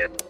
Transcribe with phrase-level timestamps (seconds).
[0.00, 0.29] it.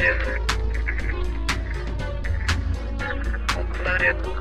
[0.00, 0.34] Planeta.
[3.60, 4.39] O planeta.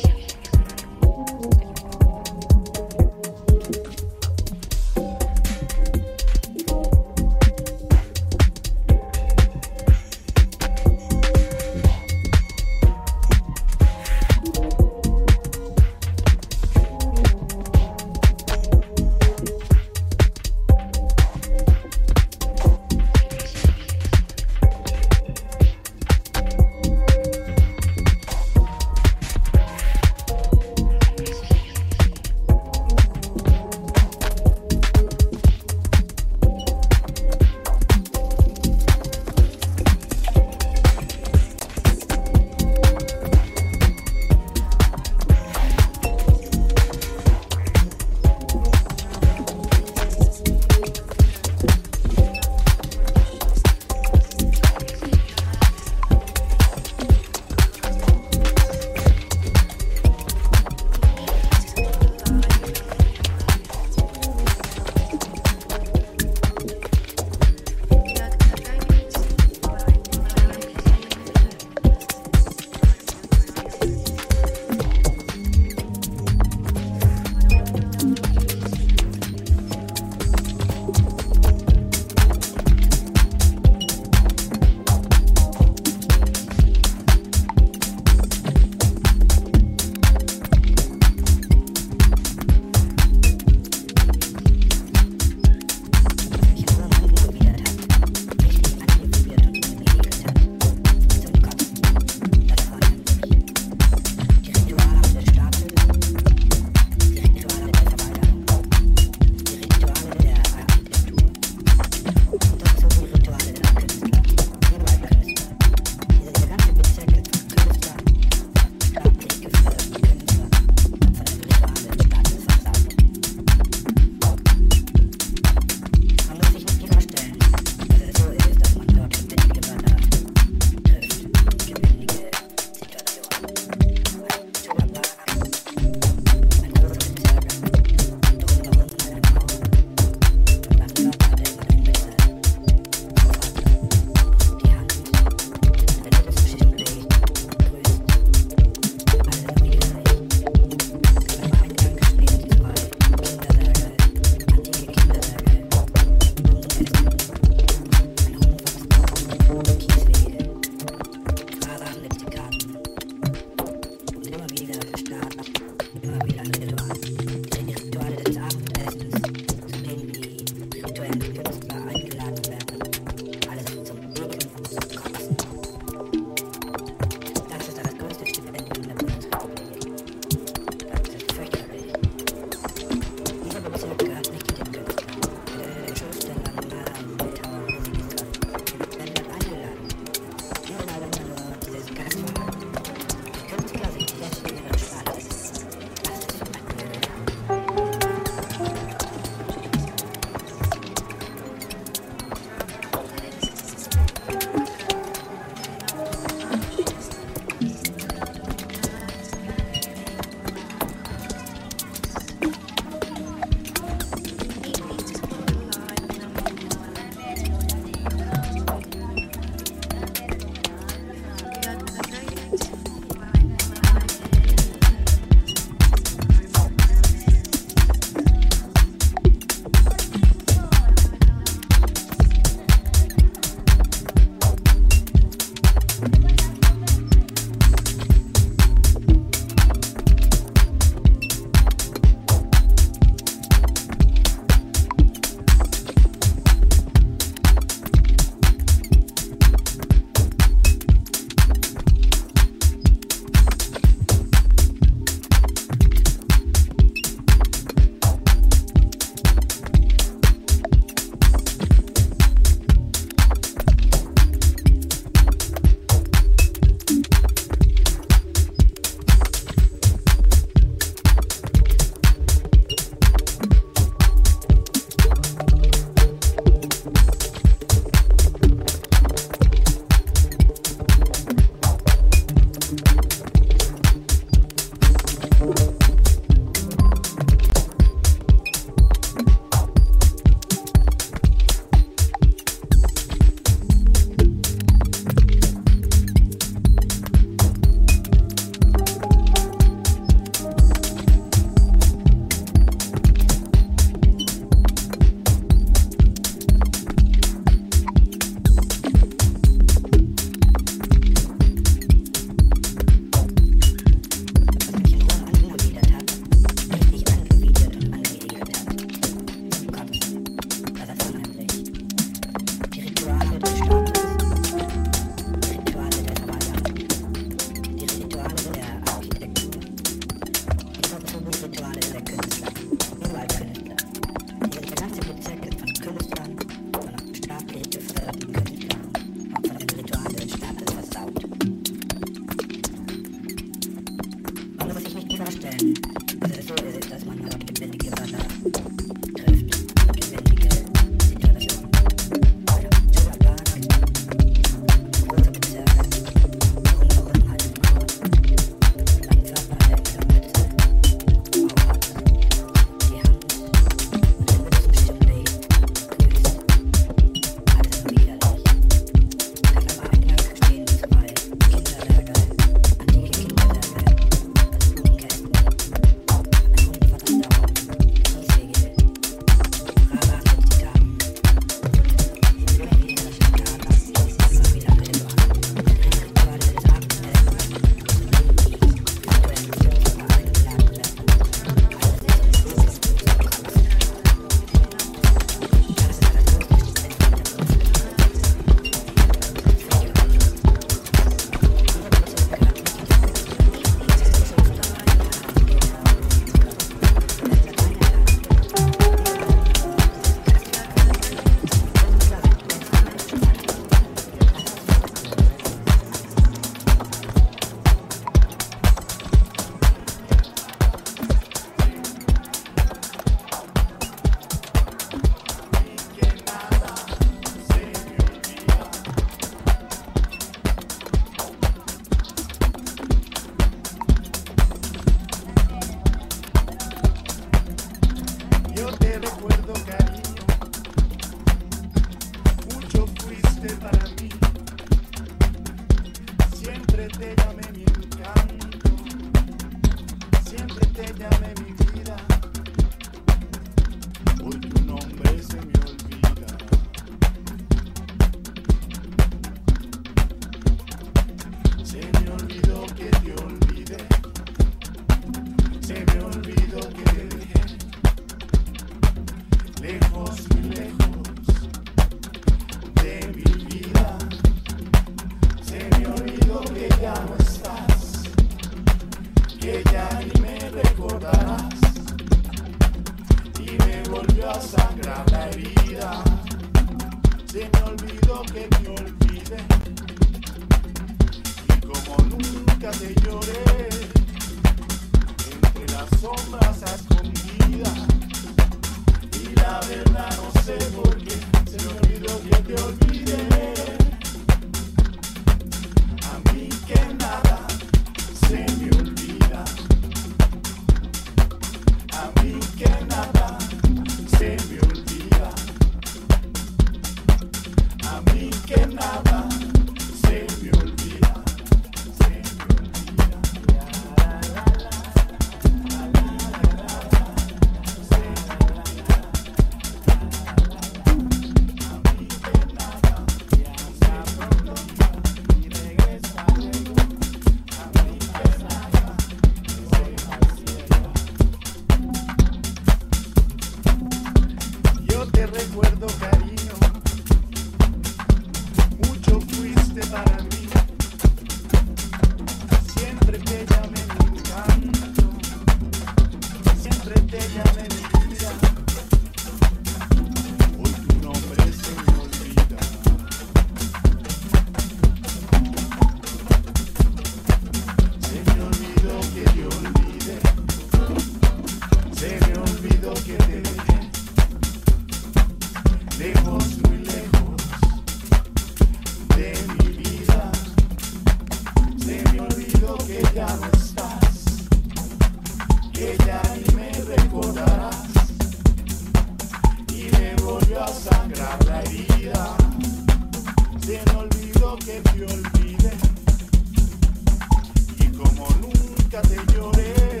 [597.78, 600.00] Y como nunca te lloré,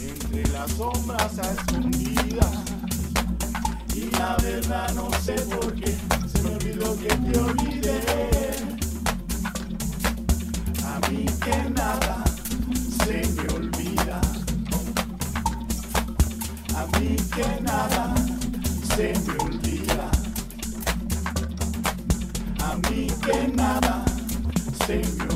[0.00, 2.52] entre las sombras a escondidas.
[3.94, 5.92] Y la verdad no sé por qué
[6.32, 8.30] se me olvidó que te olvidé.
[10.84, 12.24] A mí que nada
[13.04, 14.20] se me olvida.
[16.76, 18.14] A mí que nada
[18.96, 19.45] se me
[25.02, 25.35] Savior.